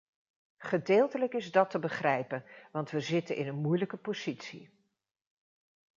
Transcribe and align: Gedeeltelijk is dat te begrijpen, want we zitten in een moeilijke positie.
Gedeeltelijk 0.57 1.33
is 1.33 1.51
dat 1.51 1.69
te 1.69 1.79
begrijpen, 1.79 2.45
want 2.71 2.89
we 2.91 2.99
zitten 2.99 3.35
in 3.35 3.47
een 3.47 3.61
moeilijke 3.61 3.97
positie. 3.97 4.69